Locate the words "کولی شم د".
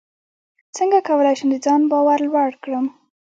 1.07-1.55